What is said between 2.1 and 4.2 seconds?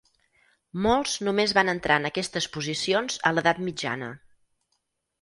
aquestes posicions a l'Edat Mitjana.